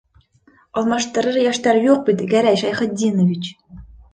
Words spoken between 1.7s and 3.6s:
юҡ бит, Гәрәй Шәйхетдинович!